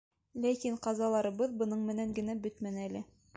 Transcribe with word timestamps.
Ләкин 0.45 0.79
ҡазаларыбыҙ 0.87 1.53
бының 1.59 1.85
менән 1.91 2.17
генә 2.21 2.37
бөтмәне 2.47 2.89
әле. 2.89 3.05